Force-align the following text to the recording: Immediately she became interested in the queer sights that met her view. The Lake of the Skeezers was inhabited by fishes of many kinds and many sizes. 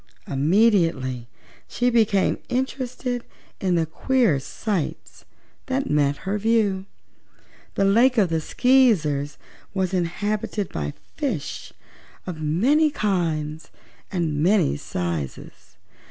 Immediately 0.25 1.29
she 1.67 1.91
became 1.91 2.39
interested 2.49 3.23
in 3.59 3.75
the 3.75 3.85
queer 3.85 4.39
sights 4.39 5.25
that 5.67 5.91
met 5.91 6.17
her 6.25 6.39
view. 6.39 6.87
The 7.75 7.85
Lake 7.85 8.17
of 8.17 8.29
the 8.29 8.41
Skeezers 8.41 9.37
was 9.75 9.93
inhabited 9.93 10.69
by 10.69 10.95
fishes 11.17 11.73
of 12.25 12.41
many 12.41 12.89
kinds 12.89 13.69
and 14.11 14.41
many 14.41 14.75
sizes. 14.75 15.77